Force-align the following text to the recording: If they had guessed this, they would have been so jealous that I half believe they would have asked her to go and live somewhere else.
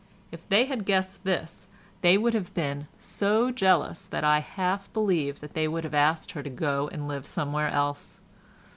If 0.31 0.49
they 0.49 0.65
had 0.65 0.85
guessed 0.87 1.23
this, 1.25 1.67
they 2.01 2.17
would 2.17 2.33
have 2.33 2.55
been 2.55 2.87
so 2.97 3.51
jealous 3.51 4.07
that 4.07 4.23
I 4.23 4.39
half 4.39 4.91
believe 4.93 5.41
they 5.41 5.67
would 5.67 5.83
have 5.83 5.93
asked 5.93 6.31
her 6.31 6.41
to 6.41 6.49
go 6.49 6.87
and 6.91 7.07
live 7.07 7.27
somewhere 7.27 7.67
else. 7.69 8.19